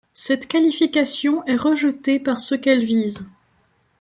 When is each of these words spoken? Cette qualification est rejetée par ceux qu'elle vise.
Cette 0.15 0.47
qualification 0.47 1.45
est 1.45 1.55
rejetée 1.55 2.19
par 2.19 2.39
ceux 2.39 2.57
qu'elle 2.57 2.83
vise. 2.83 3.27